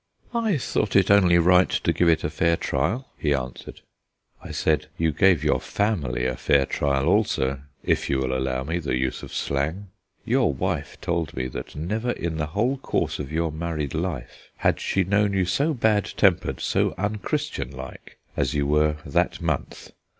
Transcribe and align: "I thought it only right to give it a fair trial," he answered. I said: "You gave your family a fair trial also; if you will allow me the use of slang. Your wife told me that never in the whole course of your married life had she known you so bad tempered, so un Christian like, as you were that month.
"I 0.33 0.57
thought 0.57 0.95
it 0.95 1.11
only 1.11 1.37
right 1.37 1.69
to 1.69 1.93
give 1.93 2.09
it 2.09 2.23
a 2.23 2.31
fair 2.31 2.57
trial," 2.57 3.09
he 3.19 3.35
answered. 3.35 3.81
I 4.43 4.49
said: 4.49 4.87
"You 4.97 5.11
gave 5.11 5.43
your 5.43 5.59
family 5.59 6.25
a 6.25 6.35
fair 6.35 6.65
trial 6.65 7.05
also; 7.05 7.61
if 7.83 8.09
you 8.09 8.17
will 8.17 8.35
allow 8.35 8.63
me 8.63 8.79
the 8.79 8.97
use 8.97 9.21
of 9.21 9.31
slang. 9.31 9.89
Your 10.25 10.51
wife 10.51 10.97
told 11.01 11.35
me 11.35 11.45
that 11.49 11.75
never 11.75 12.13
in 12.13 12.37
the 12.37 12.47
whole 12.47 12.77
course 12.77 13.19
of 13.19 13.31
your 13.31 13.51
married 13.51 13.93
life 13.93 14.49
had 14.57 14.79
she 14.79 15.03
known 15.03 15.33
you 15.33 15.45
so 15.45 15.71
bad 15.75 16.05
tempered, 16.17 16.61
so 16.61 16.95
un 16.97 17.17
Christian 17.17 17.69
like, 17.69 18.17
as 18.35 18.55
you 18.55 18.65
were 18.65 18.95
that 19.05 19.39
month. 19.39 19.91